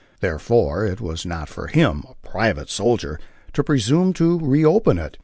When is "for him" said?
1.47-2.03